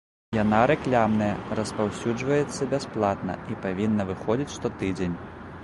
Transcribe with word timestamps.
Яна 0.35 0.61
рэкламная, 0.71 1.27
распаўсюджваецца 1.59 2.69
бясплатна 2.73 3.37
і 3.51 3.61
павінна 3.67 4.09
выходзіць 4.11 4.55
штотыдзень. 4.59 5.15